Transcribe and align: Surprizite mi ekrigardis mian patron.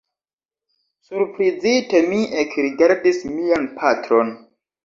Surprizite 1.09 2.01
mi 2.09 2.23
ekrigardis 2.45 3.23
mian 3.37 3.73
patron. 3.83 4.37